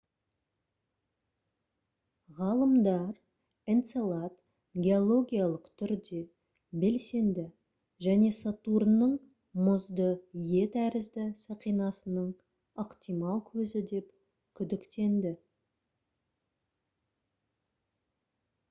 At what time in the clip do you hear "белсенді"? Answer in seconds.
6.85-7.45